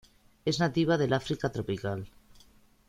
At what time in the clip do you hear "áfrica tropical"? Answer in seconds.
1.13-2.09